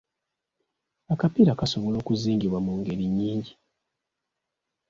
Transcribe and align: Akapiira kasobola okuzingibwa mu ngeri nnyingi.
Akapiira 1.13 1.57
kasobola 1.59 1.95
okuzingibwa 1.99 2.59
mu 2.65 2.71
ngeri 2.79 3.05
nnyingi. 3.09 3.53